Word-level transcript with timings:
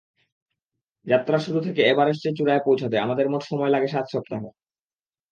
যাত্রা 1.07 1.37
শুরু 1.39 1.59
থেকে 1.61 1.81
এভারেস্টের 1.83 2.35
চূড়ায় 2.37 2.65
পৌঁছাতে 2.65 2.95
আমাদের 2.99 3.25
মোট 3.29 3.41
সময় 3.43 3.71
লাগে 3.71 3.87
সাত 3.87 4.05
সপ্তাহ। 4.11 4.41